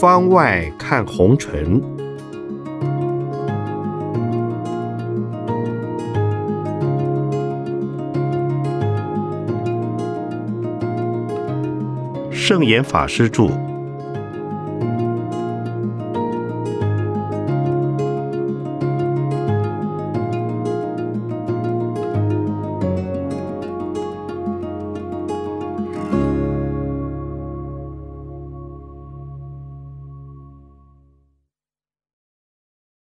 [0.00, 1.82] 方外看红尘，
[12.30, 13.69] 圣严法师著。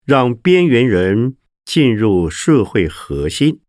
[0.08, 1.36] 让边缘人
[1.66, 3.60] 进入社会核心。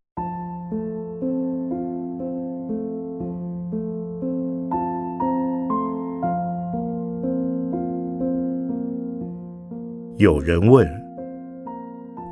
[10.17, 10.89] 有人问：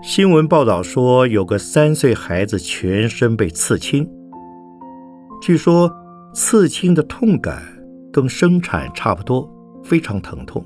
[0.04, 4.08] 新闻报道说，有个三岁孩子全身被刺青，
[5.42, 5.90] 据说
[6.32, 7.60] 刺青的痛感
[8.12, 9.50] 跟生产差不多，
[9.82, 10.64] 非常疼痛。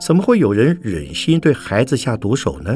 [0.00, 2.74] 怎么会有人忍心对孩子下毒手呢？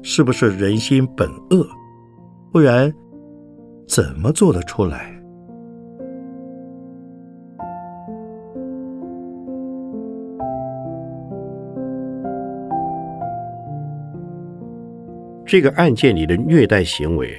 [0.00, 1.66] 是不是人心本恶？
[2.52, 2.92] 不然
[3.88, 5.10] 怎么做得出来？
[15.44, 17.36] 这个案件里的虐待行为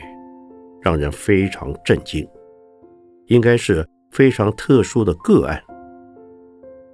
[0.81, 2.27] 让人非常震惊，
[3.27, 5.57] 应该是非常特殊的个案。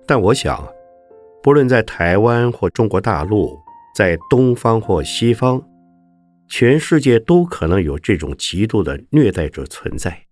[0.06, 0.64] 但我想。
[1.44, 3.60] 不论在台湾或中国大陆，
[3.96, 5.60] 在东方或西方，
[6.48, 10.28] 全世界都可能有这种极度的虐待者存在，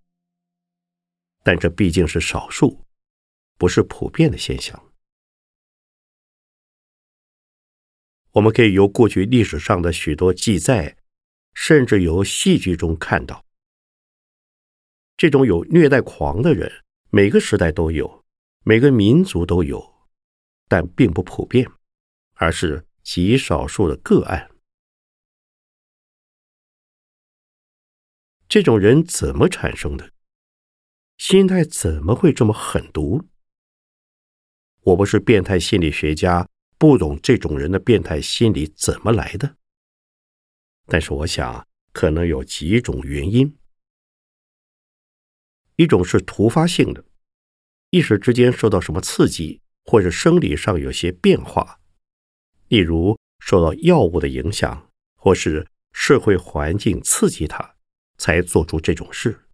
[1.43, 2.85] 但这毕竟是少数，
[3.57, 4.79] 不是普遍的现象。
[8.33, 10.95] 我们可以由过去历史上的许多记载，
[11.55, 13.43] 甚至由戏剧中看到，
[15.17, 16.71] 这种有虐待狂的人，
[17.09, 18.23] 每个时代都有，
[18.63, 19.98] 每个民族都有。
[20.69, 21.69] 但并不普遍，
[22.35, 24.49] 而是极少数的个案。
[28.47, 30.13] 这种人怎么产生的？
[31.17, 33.27] 心态怎么会这么狠毒？
[34.81, 36.47] 我不是变态心理学家，
[36.77, 39.57] 不懂这种人的变态心理怎么来的。
[40.85, 43.57] 但是我想，可能有几种原因：
[45.75, 47.03] 一种是突发性的，
[47.89, 49.61] 一时之间受到什么刺激。
[49.89, 51.79] 或者生理上有些变化，
[52.67, 57.75] 例如受到药物的影响，或是社会环境刺激他，
[58.15, 59.47] 才做出这种事。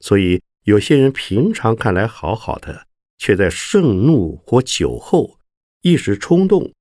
[0.00, 5.38] 所以有些人平常看来好好的，却在盛怒或酒后
[5.82, 6.74] 一时冲动，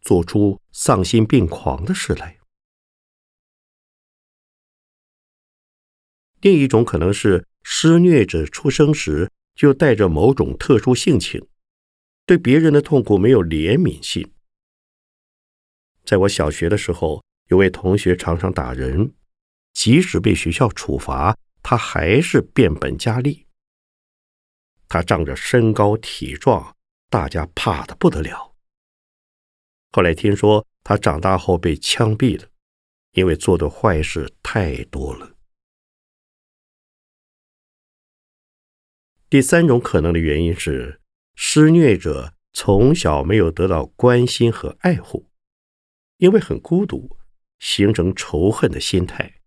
[0.00, 2.38] 做出丧心病狂的事来。
[6.40, 9.32] 另一种可能是施虐者出生时。
[9.60, 11.46] 就带着某种特殊性情，
[12.24, 14.32] 对别人的痛苦没有怜悯性。
[16.02, 19.12] 在我小学的时候，有位同学常常打人，
[19.74, 23.46] 即使被学校处罚，他还是变本加厉。
[24.88, 26.74] 他仗着身高体壮，
[27.10, 28.56] 大家怕的不得了。
[29.92, 32.48] 后来听说他长大后被枪毙了，
[33.12, 35.36] 因为做的坏事太多了。
[39.30, 41.00] 第三种可能的原因是，
[41.36, 45.30] 施虐者从小没有得到关心和爱护，
[46.16, 47.16] 因为很孤独，
[47.60, 49.40] 形成仇恨的心态，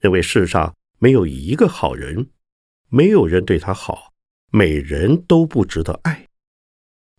[0.00, 2.30] 认为世上没有一个好人，
[2.88, 4.14] 没有人对他好，
[4.50, 6.28] 每人都不值得爱，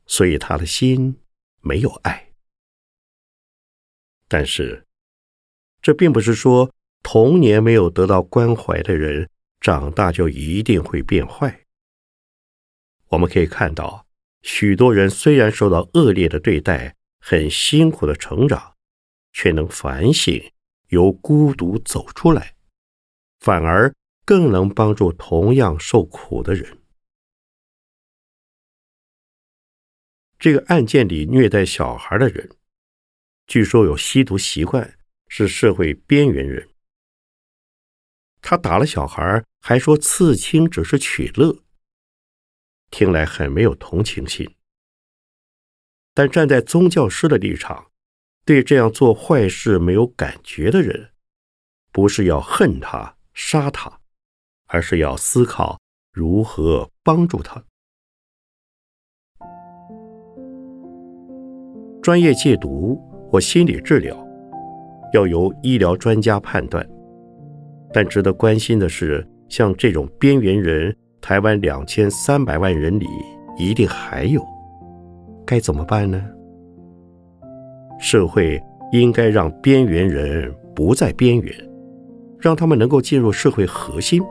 [0.07, 1.21] 所以他的心
[1.61, 2.31] 没有爱。
[4.27, 4.87] 但是，
[5.79, 6.73] 这并不是说
[7.03, 9.29] 童年没有得到关怀的人，
[9.61, 11.65] 长大就一定会变坏。
[13.09, 14.05] 我们可以看到，
[14.41, 18.75] 许多人虽然受到恶劣的对待，很辛苦的成长，
[19.31, 20.51] 却能反省，
[20.89, 22.55] 由孤独走出来，
[23.39, 23.93] 反而
[24.25, 26.77] 更能帮助同样受苦的人。
[30.37, 32.49] 这个案件里虐待小孩的人，
[33.47, 36.69] 据说有吸毒习惯，是社会边缘人。
[38.41, 41.63] 他打了小孩，还说刺青只是取乐。
[42.89, 44.49] 听来很没有同情心，
[46.13, 47.87] 但站在宗教师的立场，
[48.45, 51.11] 对这样做坏事没有感觉的人，
[51.91, 53.99] 不是要恨他、杀他，
[54.67, 55.79] 而是要思考
[56.11, 57.63] 如何帮助他。
[62.01, 62.95] 专业戒毒
[63.29, 64.17] 或心理治疗，
[65.13, 66.87] 要由医疗专家判断。
[67.93, 73.05] 但值得关心的是，像这种边缘人，台湾两千三百万人里
[73.57, 74.41] 一定还有，
[75.45, 76.23] 该怎么办呢？
[77.99, 78.61] 社会
[78.91, 81.53] 应该让边缘人不在边缘，
[82.39, 84.21] 让他们能够进入社会核心。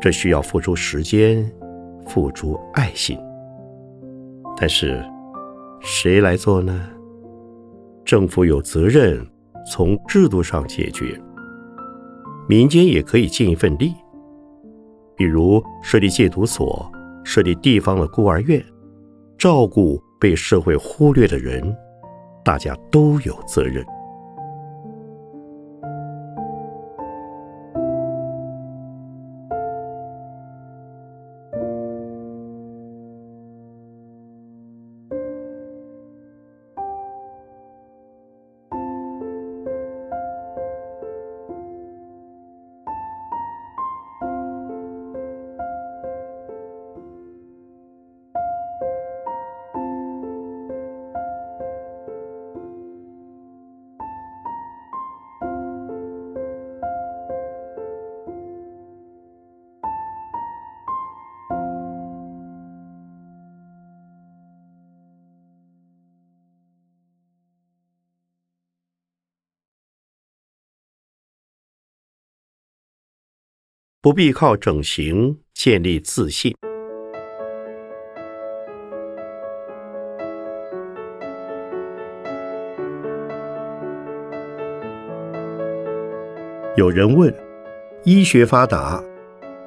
[0.00, 1.50] 这需要付出时间，
[2.06, 3.18] 付出爱心。
[4.56, 5.02] 但是，
[5.80, 6.80] 谁来做呢？
[8.04, 9.26] 政府有责任
[9.70, 11.20] 从制度上解决，
[12.48, 13.92] 民间也可以尽一份力，
[15.18, 16.90] 比如设立戒毒所，
[17.24, 18.64] 设立地方的孤儿院，
[19.36, 21.76] 照顾被社会忽略的人，
[22.44, 23.84] 大家都有责任。
[74.00, 76.54] 不必靠整形建立自信。
[86.76, 87.34] 有人问：
[88.04, 89.02] 医学发达，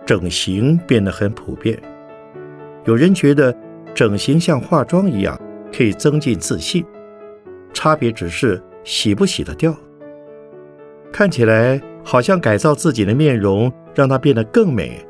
[0.06, 1.78] 整形变得很普遍。
[2.86, 3.54] 有人觉得
[3.94, 5.38] 整形像化妆一样，
[5.76, 6.86] 可以增进自信，
[7.74, 9.76] 差别只是洗不洗得掉。
[11.12, 13.70] 看起来好像改造自己的面容。
[13.94, 15.06] 让它变得更美，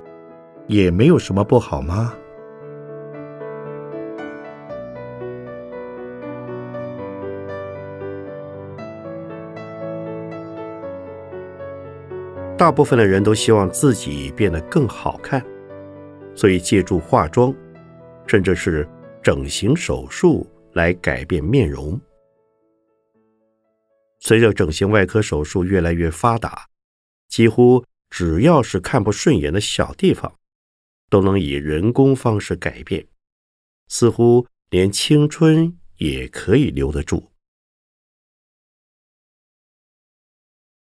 [0.68, 2.14] 也没有什么不好吗？
[12.58, 15.44] 大部分的人都希望自己变得更好看，
[16.36, 17.54] 所以借助化妆，
[18.28, 18.88] 甚至是
[19.24, 22.00] 整形手术来改变面容。
[24.20, 26.66] 随着整形外科手术越来越发达，
[27.28, 27.84] 几乎。
[28.12, 30.38] 只要是看不顺眼的小地方，
[31.10, 33.08] 都能以人工方式改变，
[33.88, 37.32] 似乎连青春也可以留得住。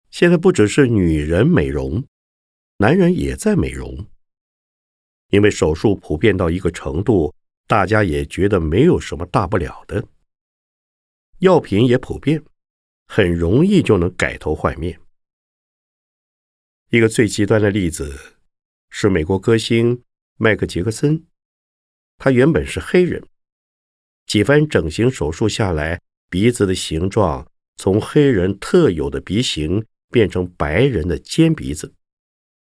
[0.09, 2.03] 现在不只是女人美容，
[2.77, 4.07] 男人也在美容，
[5.29, 7.33] 因为手术普遍到一个程度，
[7.67, 10.05] 大家也觉得没有什么大不了的。
[11.37, 12.43] 药品也普遍，
[13.07, 14.99] 很容易就能改头换面。
[16.91, 18.35] 一个最极端的例子
[18.89, 20.03] 是美国歌星
[20.35, 21.25] 迈克杰克森，
[22.17, 23.25] 他原本是黑人，
[24.25, 31.95] 几番整形手术下来，鼻子的形状从黑人特有的鼻型变成白人的尖鼻子，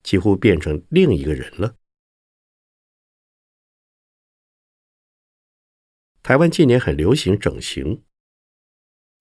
[0.01, 1.75] 几乎变成另一个人了。
[6.23, 8.01] 台湾近年很流行整形，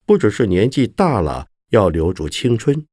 [0.05, 2.87] 不只是年纪大了要留住青春，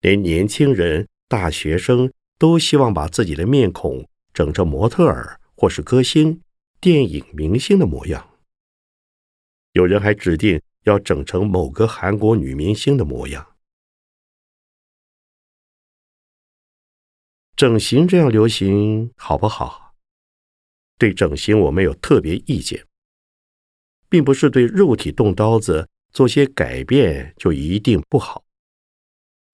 [0.00, 1.08] 连年轻人。
[1.30, 6.42] 大学生都希望把自己的面孔整成模特儿或是歌星、
[6.80, 8.30] 电影明星的模样。
[9.74, 13.56] 有人还指定要整成某个韩国女明星的模样。
[17.54, 19.94] 整形这样流行好不好？
[20.98, 22.84] 对整形我没有特别意见，
[24.08, 28.44] 并不是对肉体动刀子做些改变就一定不好。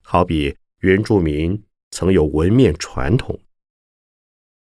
[0.02, 1.62] 好比原住民。
[1.92, 3.40] 曾有纹面传统，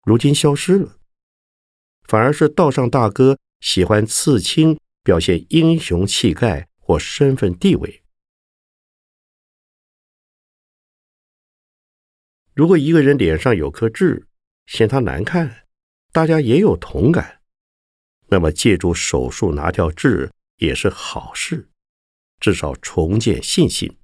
[0.03, 0.99] 如今消失了，
[2.03, 8.03] 反而是道上大哥喜欢刺青，表现英雄气概或身份地位。
[12.55, 14.27] 如果一个人脸上有颗痣，
[14.67, 15.69] 嫌他难看，
[16.11, 17.43] 大家也有同感，
[18.29, 21.71] 那么借助手术拿掉痣也是好事，
[22.41, 24.00] 至少重建信心。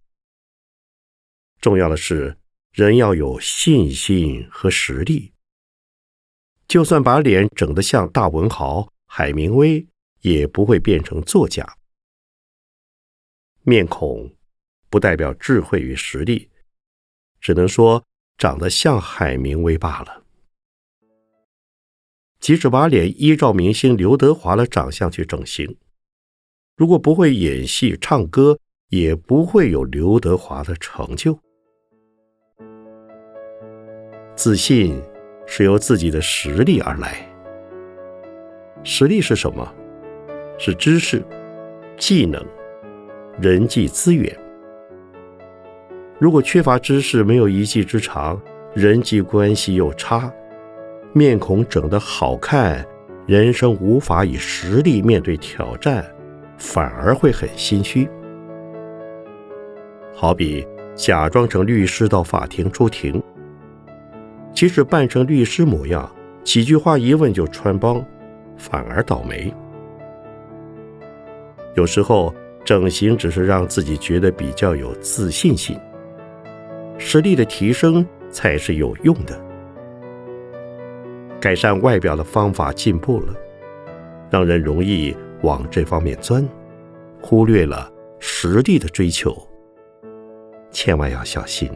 [1.61, 2.37] 重要的是。
[2.73, 5.33] 人要有信心和实力，
[6.69, 9.87] 就算把脸整得像大文豪海明威，
[10.21, 11.79] 也不会变成作家。
[13.63, 14.37] 面孔
[14.91, 16.51] 不代表智慧与实力，
[17.41, 18.05] 只能说
[18.37, 20.23] 长得像海明威罢了。
[22.39, 25.79] 即使把脸依照明星刘德华的长相去整形，
[26.77, 28.59] 如果不会演戏、唱歌，
[28.91, 31.41] 也不会有刘德华的成就。
[34.37, 35.03] 自信
[35.47, 37.17] 是由自己的实力而来。
[38.85, 39.67] 实力是什么？
[40.59, 41.25] 是知识、
[41.97, 42.45] 技能、
[43.41, 44.31] 人际资源。
[46.19, 48.41] 如果缺乏知识，没有一技之长，
[48.75, 50.31] 人际关系又差，
[51.15, 52.87] 面孔整得好看，
[53.27, 56.05] 人生无法以实力面对挑战，
[56.59, 58.09] 反而会很心虚。
[60.15, 63.23] 好比假装成律师到法庭出庭，
[64.57, 66.11] 即使扮成律师模样，
[66.43, 68.03] 几句话一问就穿帮，
[68.57, 69.53] 反而倒霉。
[71.75, 72.35] 有时候
[72.65, 75.79] 整形只是让自己觉得比较有自信心。
[76.97, 79.39] 实力的提升才是有用的。
[81.39, 83.35] 改善外表的方法进步了，
[84.31, 86.43] 让人容易往这方面钻，
[87.21, 89.37] 忽略了实力的追求，
[90.71, 91.71] 千万要小心。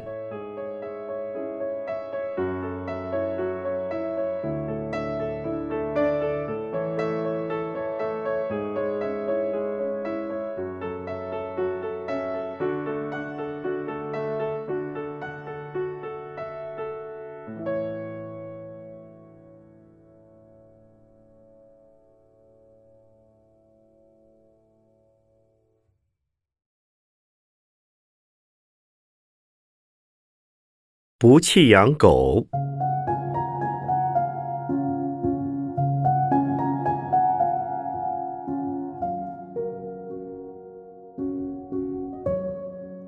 [31.22, 32.46] 不弃养狗。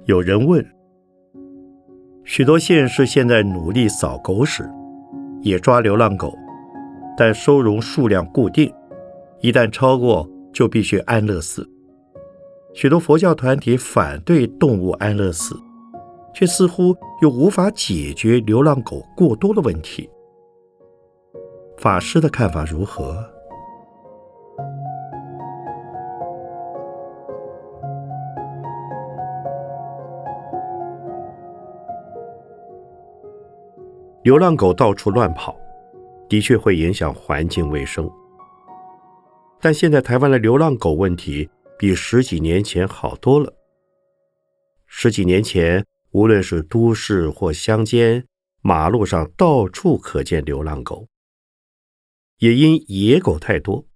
[0.05, 0.63] 有人问：
[2.23, 4.71] 许多县市现在努力扫狗屎，
[5.41, 6.37] 也抓流浪狗，
[7.17, 8.71] 但收容数量固定，
[9.41, 11.67] 一旦超过就必须安乐死。
[12.75, 15.55] 许多佛教团体反对动物安乐死。
[16.35, 20.09] 却似乎又无法解决流浪狗过多的问题。
[21.79, 23.29] 法师的看法如何？
[34.23, 35.57] 流浪狗到处乱跑，
[36.29, 38.09] 的确会影响环境卫生。
[39.61, 43.53] 但现在台湾的流浪狗问题比十几年前好多了。
[44.87, 45.85] 十几年前。
[46.13, 48.27] 无论是都市或乡间，
[48.61, 51.09] 马路上到处可见流浪狗。
[52.37, 53.87] 也因野狗太多，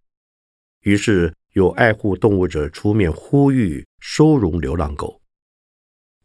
[0.81, 5.21] 于是有爱护动物者出面呼吁收容流浪狗。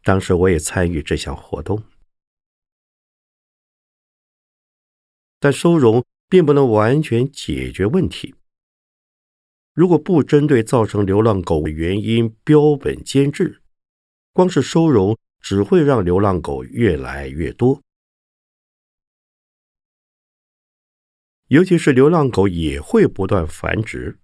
[0.04, 1.84] 当时我也参与这项活动，
[5.40, 8.34] 但收容并不能完全解决问题。
[9.74, 13.62] 如果不针对造成流浪狗的原因标本兼治，
[14.32, 15.18] 光是收容。
[15.42, 17.82] 只会让流浪狗越来越多，
[21.48, 24.20] 尤其是流浪狗也会不断繁殖，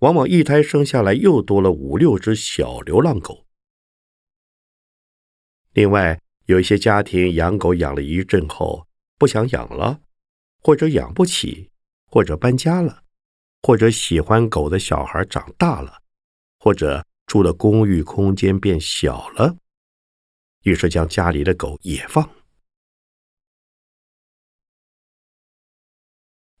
[0.00, 3.46] 往往一胎生下来又多了五六只小流浪狗。
[5.72, 10.00] 另外，有一些家庭养狗养了一阵后不想养了，
[10.58, 11.70] 或者养不起，
[12.06, 13.04] 或者搬家了，
[13.62, 16.02] 或者喜欢狗的小孩长大了，
[16.58, 19.56] 或者住的公寓空间变小了。
[20.62, 22.28] 于是将家里的狗也放。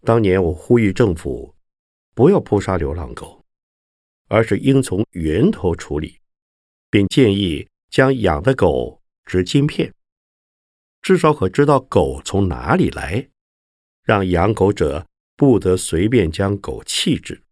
[0.02, 1.54] 当年我呼吁政府
[2.14, 3.44] 不要扑杀流浪狗，
[4.26, 6.20] 而是应从源头处理，
[6.90, 9.94] 并建议将养的狗植晶片，
[11.02, 13.30] 至少可知道狗从哪里来，
[14.02, 15.06] 让养狗者
[15.36, 17.44] 不得随便将狗弃置。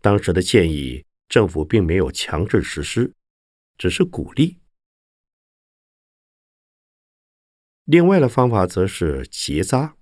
[0.00, 3.12] 当时的建议，政府并没有强制实施，
[3.76, 4.59] 只是鼓励。
[7.90, 9.96] 另外的方法则是结扎，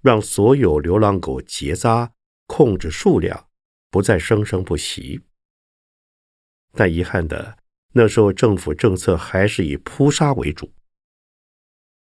[0.00, 2.14] 让所有流浪狗结扎，
[2.46, 3.50] 控制数量，
[3.90, 5.20] 不再生生不息。
[6.72, 7.58] 但遗憾的，
[7.92, 10.72] 那时候政府政策还是以扑杀为主。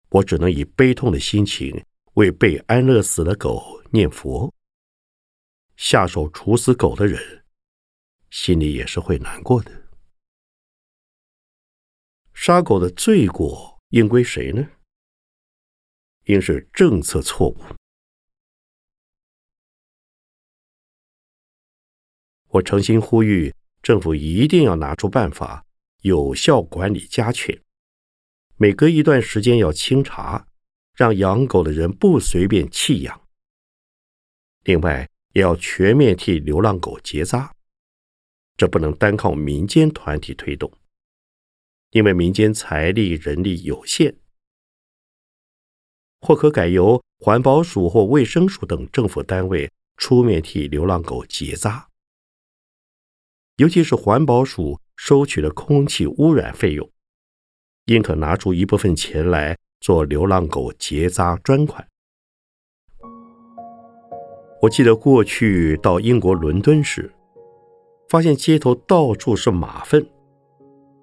[0.09, 1.85] 我只能以悲痛的心情
[2.15, 4.51] 为被安乐死的狗念佛。
[5.75, 7.45] 下手处死狗的人，
[8.31, 9.89] 心里也是会难过的。
[12.33, 14.67] 杀狗的罪过应归谁呢？
[16.27, 17.57] 应是政策错误。
[22.49, 25.65] 我诚心呼吁政府一定要拿出办法，
[26.01, 27.61] 有效管理家犬。
[28.55, 30.47] 每隔一段时间要清查，
[30.95, 33.27] 让养狗的人不随便弃养。
[34.63, 37.53] 另外，也要全面替流浪狗结扎，
[38.55, 40.71] 这不能单靠民间团体推动，
[41.91, 44.17] 因为民间财力人力有限，
[46.21, 51.87] 或可改由环保署或卫生署等政府单位出面替流浪狗结扎，
[53.57, 56.89] 尤其是环保署收取的空气污染费用，
[57.85, 61.87] 应可拿出一部分钱来做流浪狗结扎专款。
[64.61, 67.13] 我记得过去到英国伦敦时。
[68.09, 70.09] 发现街头到处是马粪，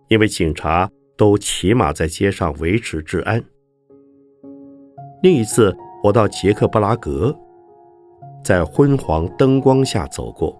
[0.08, 3.44] 因为警察都骑马在街上维持治安。
[5.24, 7.34] 另一次，我到捷克布拉格，
[8.44, 10.54] 在昏黄灯光下走过，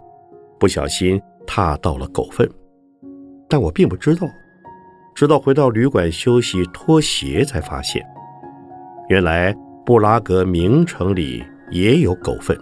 [0.59, 2.50] 不小心踏到了狗粪，
[3.47, 4.26] 但我并不知道，
[5.14, 8.02] 直到回到旅馆休息脱鞋才发现，
[9.11, 9.54] 原来
[9.85, 12.59] 布拉格名城里也有狗粪，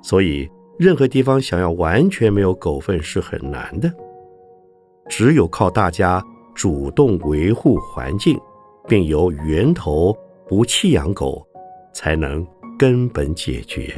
[0.00, 0.48] 所以。
[0.78, 3.90] 任何地方想要完全没有狗粪是很难的，
[5.08, 6.22] 只有靠大家
[6.54, 8.38] 主动维护环境，
[8.86, 10.14] 并由源头
[10.48, 11.44] 不弃养狗，
[11.92, 12.46] 才能
[12.78, 13.92] 根本解决。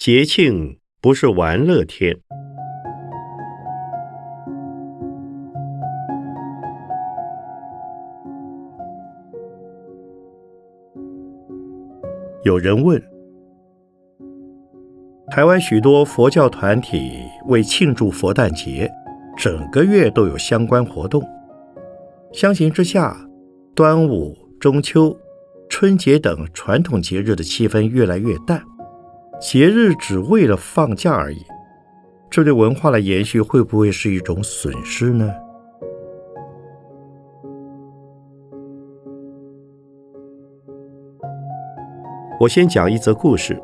[0.00, 2.16] 节庆不是玩乐天。
[12.44, 12.98] 有人问：
[15.30, 17.12] 台湾许多佛教团体
[17.48, 18.90] 为庆祝佛诞节，
[19.36, 21.22] 整个月都有相关活动。
[22.32, 23.14] 相形之下，
[23.74, 25.14] 端午、中秋、
[25.68, 28.62] 春节等传统节日的气氛越来越淡。
[29.40, 31.42] 节日只为了放假而已，
[32.28, 35.32] 这对文化的延续会不会是一种损失呢？
[42.38, 43.58] 我先讲一则故事。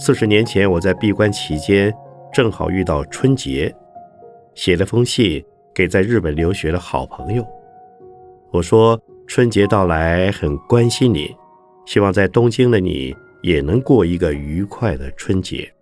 [0.00, 1.94] 四十年前，我在闭关期间，
[2.32, 3.72] 正好遇到春节，
[4.54, 7.46] 写了封信给在日本留学的好朋友。
[8.50, 11.32] 我说春节到来，很关心你，
[11.86, 13.14] 希望在东京的你。
[13.42, 15.74] 也能过一个愉快的春节，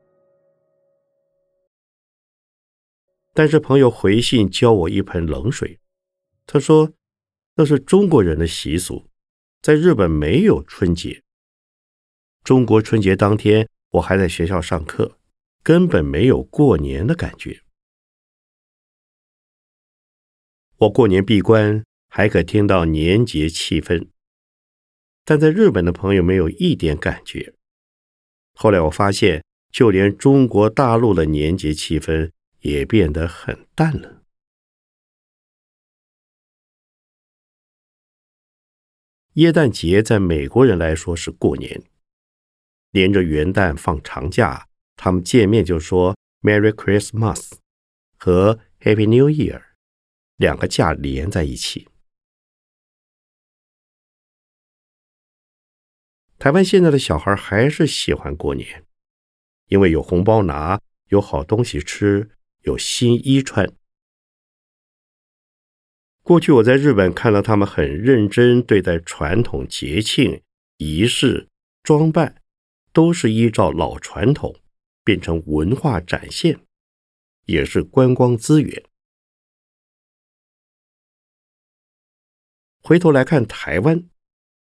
[3.35, 5.79] 但是朋友回信浇我一盆冷水。
[6.47, 6.93] 他说
[7.57, 9.07] ：“那是中国人的习俗，
[9.61, 11.23] 在日本没有春节。
[12.43, 15.19] 中国春节当天，我还在学校上课，
[15.63, 17.61] 根本没有过年的感觉。
[20.79, 24.09] 我过年闭关，还可听到年节气氛。”
[25.31, 27.55] 但在日本的朋友没有一点感觉。
[28.53, 34.25] 后来我发现，就连中国大陆的年节气氛也变得很淡了。
[39.35, 41.81] 耶诞节在美国人来说是过年，
[42.91, 44.67] 连着元旦放长假，
[44.97, 47.53] 他们见面就说 “Merry Christmas”
[48.19, 49.63] 和 “Happy New Year”，
[50.39, 51.90] 两个假连在一起。
[56.41, 58.87] 台湾现在的小孩还是喜欢过年，
[59.67, 62.31] 因为有红包拿，有好东西吃，
[62.63, 63.71] 有新衣穿。
[66.23, 70.41] 过去我在日本看到他们很认真对待传统节庆
[70.79, 71.51] 仪式，
[71.83, 72.41] 装扮
[72.95, 74.59] 都是依照老传统，
[75.05, 76.59] 变成文化展现，
[77.45, 78.83] 也是观光资源。
[82.83, 84.09] 回头来看台湾。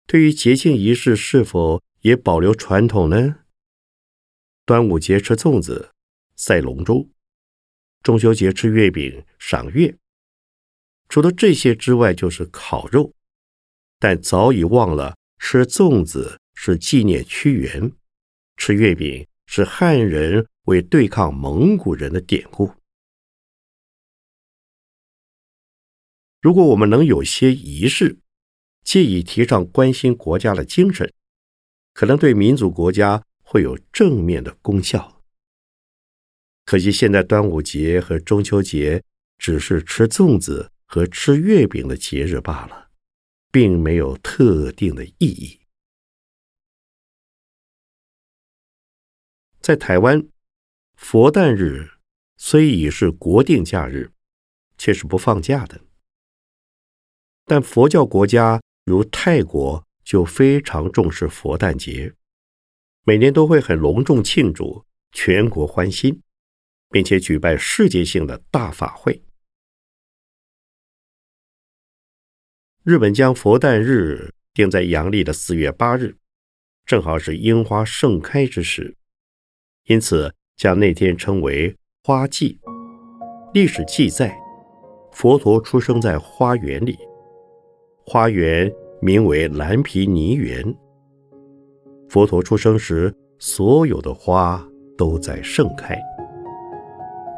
[0.05, 3.37] 对于节庆仪式，是否也保留传统呢？
[4.65, 5.91] 端午节吃粽子、
[6.35, 7.09] 赛龙舟；
[8.03, 9.97] 中秋节吃月饼、赏月。
[11.09, 13.13] 除了这些之外，就是烤肉。
[13.99, 17.91] 但早已忘了吃粽子是纪念屈原，
[18.57, 22.73] 吃月饼是汉人为对抗蒙古人的典故。
[26.41, 28.17] 如果我们能有些仪式，
[28.83, 31.13] 借以提倡关心国家的精神，
[31.93, 35.21] 可能对民族国家会有正面的功效。
[36.65, 39.03] 可惜现在端午节和中秋节
[39.37, 42.89] 只是吃粽子和吃月饼的节日罢了，
[43.51, 45.59] 并没有特定的意义。
[49.59, 50.27] 在台湾，
[50.95, 51.91] 佛诞日
[52.37, 54.11] 虽已是国定假日，
[54.77, 55.81] 却是不放假的。
[57.45, 58.61] 但佛教国家
[58.91, 62.13] 如泰国就非常重视佛诞节，
[63.05, 66.21] 每年都会很隆重庆祝，全国欢欣，
[66.89, 69.23] 并且举办世界性的大法会。
[72.83, 76.17] 日本将佛诞日定在阳历的四月八日，
[76.85, 78.97] 正好是樱花盛开之时。
[79.85, 82.59] 因此，将那天称为花季。
[83.53, 84.37] 历史记载，
[85.13, 86.97] 佛陀出生在花园里，
[88.05, 88.69] 花园
[89.01, 90.63] 名为蓝皮尼园。
[92.07, 94.63] 佛陀出生时，所有的花
[94.95, 95.99] 都在盛开，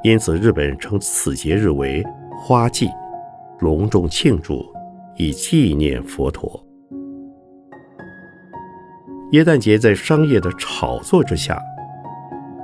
[0.04, 2.04] 因此日本称此节日为
[2.38, 2.90] 花季，
[3.60, 4.66] 隆重庆祝，
[5.16, 6.62] 以纪念佛陀。
[9.32, 11.58] 耶诞节在商业的炒作之下。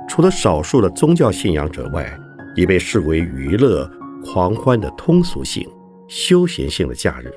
[0.06, 2.06] 除了少数的宗教信仰者外，
[2.54, 3.90] 已被视为娱乐
[4.24, 5.66] 狂欢的通俗性、
[6.08, 7.32] 休闲性的假日，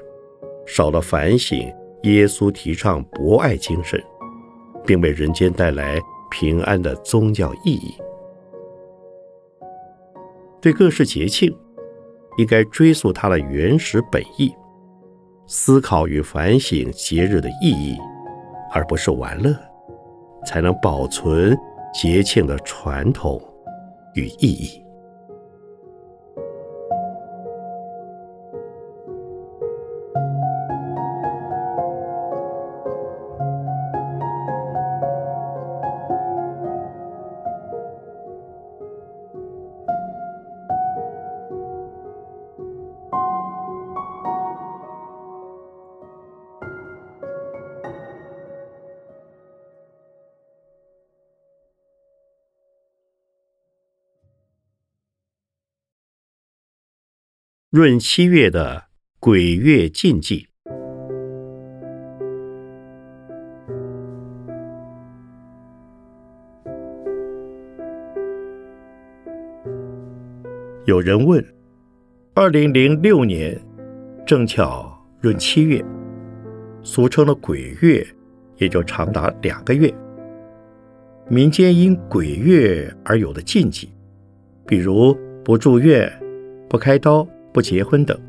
[0.75, 4.03] 少了反省耶稣提倡博爱精神，
[4.83, 7.93] 并为人间带来平安的宗教意义。
[10.59, 11.55] 对各式节庆，
[12.37, 14.51] 应该追溯它的原始本意，
[15.45, 17.95] 思考与反省节日的意义，
[18.73, 19.55] 而不是玩乐，
[20.43, 21.55] 才能保存。
[21.93, 23.39] 节庆的传统
[24.15, 24.82] 与意义。
[57.73, 58.83] 闰七月的
[59.19, 60.45] 鬼月禁忌，
[70.85, 71.43] 有人问：
[72.35, 73.59] 二零零六年
[74.23, 75.83] 正巧闰七月，
[76.83, 78.05] 俗称的鬼月，
[78.57, 79.91] 也就长达两个月。
[81.27, 83.89] 民间因鬼月而有的禁忌，
[84.67, 86.07] 比如不住院、
[86.69, 87.27] 不开刀。
[87.53, 88.19] 不结婚等，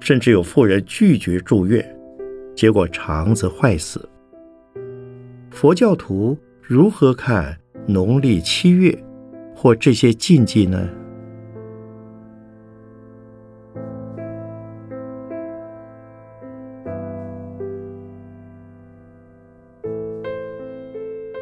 [0.00, 1.96] 甚至有妇人拒绝住院，
[2.56, 4.06] 结果肠子坏死。
[5.50, 8.92] 佛教徒如何看农历七月
[9.54, 10.88] 或这些禁忌呢？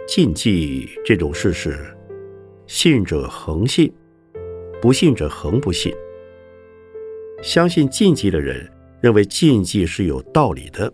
[0.07, 1.77] 禁忌这种事是
[2.67, 3.91] 信者恒信，
[4.81, 5.93] 不信者恒不信。
[7.43, 10.93] 相信禁忌的人认为禁忌是有道理的，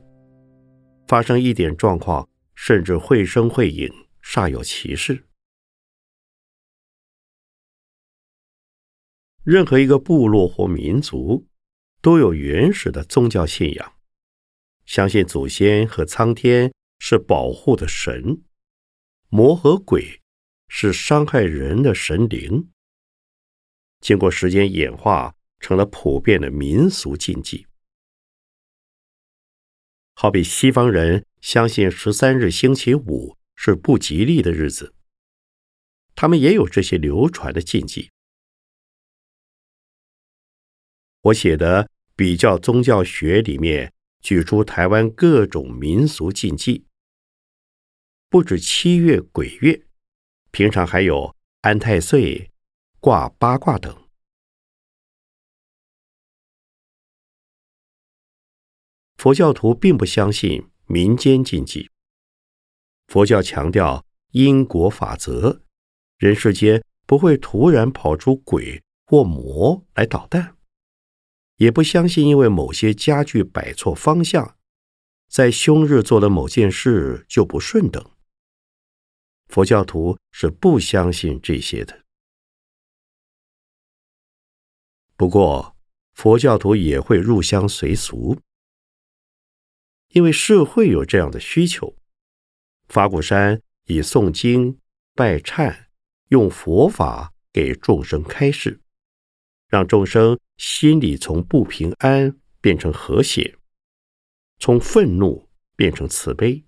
[1.07, 3.89] 发生一点状况，甚至会声会影，
[4.23, 5.25] 煞有其事。
[9.45, 11.47] 任何一个部落或民族
[12.03, 13.93] 都有原始的宗教信仰，
[14.85, 18.43] 相信祖先和苍天是保护的神，
[19.29, 20.21] 魔和鬼
[20.69, 22.71] 是伤害人的神灵。
[24.01, 25.37] 经过时间演化。
[25.61, 27.67] 成了普遍的民俗禁忌，
[30.15, 34.95] 好比西方人相信十三日星期五是不吉利的日子，
[36.15, 38.11] 他们也有这些流传的禁忌。
[41.21, 41.85] 我写的
[42.17, 46.87] 《比较宗教学》里面举出台湾各种民俗禁忌，
[48.31, 49.87] 不止七月鬼月，
[50.51, 52.51] 平常还有安太岁、
[52.99, 54.00] 挂八卦等。
[59.21, 61.91] 佛教徒并不相信民间禁忌。
[63.09, 65.61] 佛教强调因果法则，
[66.17, 70.57] 人世间不会突然跑出鬼或魔来捣蛋，
[71.57, 74.57] 也不相信因为某些家具摆错方向，
[75.29, 78.03] 在凶日做了某件事就不顺等。
[79.49, 82.07] 佛教徒是不相信这些的。
[85.15, 85.77] 不过，
[86.15, 88.41] 佛教徒也会入乡随俗。
[90.11, 91.97] 因为社会有这样的需求，
[92.89, 94.81] 法鼓山以诵经、
[95.15, 95.87] 拜忏、
[96.29, 98.81] 用佛法给众生开示，
[99.69, 103.57] 让众生心里从不平安变成和谐，
[104.59, 106.65] 从愤怒变成慈悲，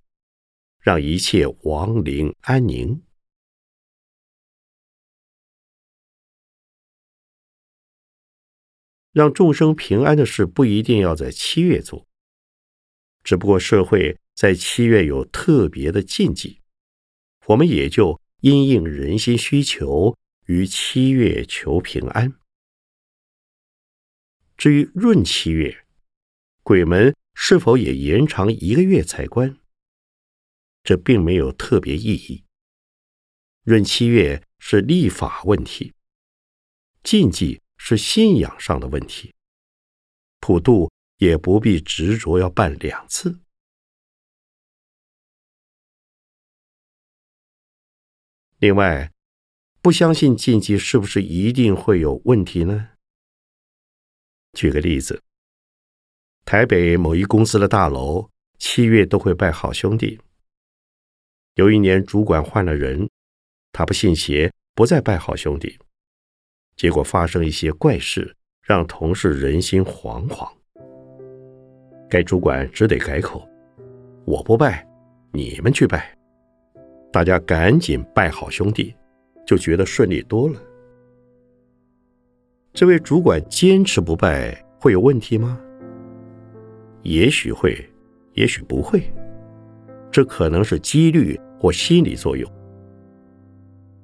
[0.79, 3.03] 让一切亡灵安宁。
[9.11, 12.07] 让众生平安的事不一定要在七月做，
[13.23, 16.61] 只不过社会在七月有特别的禁忌，
[17.47, 22.35] 我们也就因应人心需求，于七月求平安。
[24.57, 25.85] 至于闰七月，
[26.63, 29.59] 鬼门是否也延长一个月才关？
[30.83, 32.45] 这并没有特别意义。
[33.65, 35.93] 闰七月是立法问题，
[37.03, 37.61] 禁忌。
[37.85, 39.35] 是信仰上的问题，
[40.39, 40.89] 普渡
[41.23, 43.39] 也不必执着要办两次。
[48.59, 49.13] 另外，
[49.81, 52.89] 不相信禁忌是不是一定会有问题呢？
[54.55, 55.23] 举个例子，
[56.45, 60.21] 台北某一公司的大楼七月都会拜好兄弟。
[61.55, 63.09] 有一年主管换了人，
[63.71, 65.79] 他不信邪，不再拜好兄弟。
[66.75, 70.57] 结果发生一些怪事，让同事人心惶惶。
[72.13, 73.49] 该主管只得改口
[74.27, 74.87] ：“我不拜，
[75.33, 76.15] 你们去拜。”
[77.11, 78.95] 大家赶紧拜好兄弟，
[79.47, 80.61] 就觉得顺利多了。
[82.75, 85.59] 这位主管坚持不拜，会有问题吗？
[87.01, 87.75] 也许会，
[88.35, 89.03] 也许不会。
[90.11, 92.47] 这可能是几率或心理作用。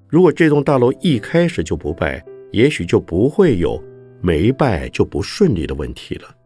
[0.09, 3.79] 如果这栋大楼一开始就不拜，也许就不会有
[4.23, 6.38] 没拜就不顺利的问题了。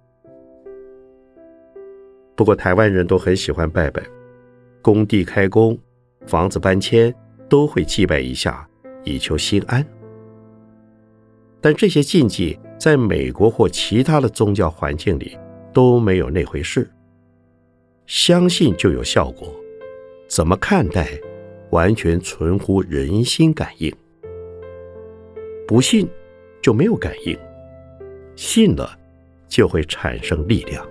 [2.34, 4.02] 不过台湾人都很喜欢拜拜，
[4.80, 5.78] 工地开工、
[6.26, 7.14] 房子搬迁
[7.48, 8.66] 都会祭拜一下，
[9.04, 9.84] 以求心安。
[11.60, 15.38] 但这些禁忌在美国或其他的宗教环境里
[15.72, 16.90] 都没有那回事。
[18.06, 19.54] 相信就有效果，
[20.26, 21.08] 怎么看待，
[21.70, 23.94] 完全存乎人心感应。
[25.68, 26.08] 不信
[26.60, 27.38] 就没有感应，
[28.34, 28.98] 信了
[29.46, 30.84] 就会产生力量。